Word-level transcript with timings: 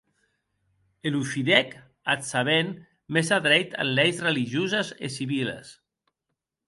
E 1.05 1.09
lo 1.13 1.21
fidèc 1.33 1.69
ath 2.11 2.25
sabent 2.31 2.69
mès 3.13 3.29
adreit 3.37 3.69
en 3.81 3.87
leis 3.97 4.17
religioses 4.27 4.89
e 5.05 5.13
civiles. 5.17 5.67